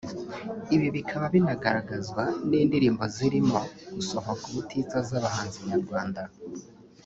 Ibi 0.75 0.87
bikaba 0.95 1.25
binagaragazwa 1.33 2.23
n’indirimbo 2.49 3.03
zirimo 3.15 3.59
gusohoka 3.95 4.43
ubutitsa 4.49 4.97
z’abahanzi 5.07 5.59
nyarwanda 5.69 6.21